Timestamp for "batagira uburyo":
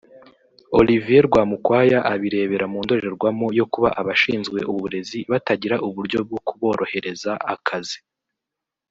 5.31-6.17